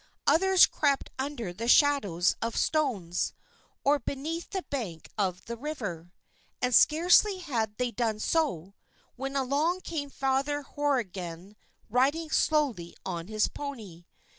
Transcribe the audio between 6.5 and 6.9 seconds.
And